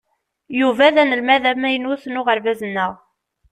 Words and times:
Yuba 0.59 0.93
d 0.93 0.97
anelmad 1.03 1.43
amaynut 1.51 2.03
n 2.07 2.19
uɣerbaz-nneɣ. 2.19 2.93